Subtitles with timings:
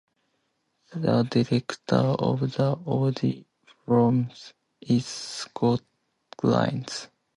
[0.95, 4.31] The Director of the Auditorium
[4.81, 5.83] is Scott
[6.35, 7.07] Collins.